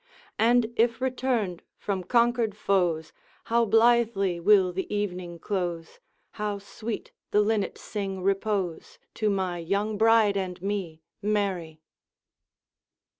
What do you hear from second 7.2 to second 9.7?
the linnet sing repose, To my